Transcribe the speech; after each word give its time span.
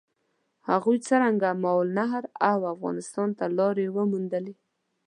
هغوی 0.69 0.97
څرنګه 1.07 1.49
ماورالنهر 1.63 2.23
او 2.49 2.59
افغانستان 2.73 3.29
ته 3.37 3.45
لارې 3.57 3.87
وموندلې؟ 3.95 4.53